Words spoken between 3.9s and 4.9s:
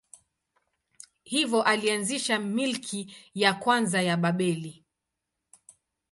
ya Babeli.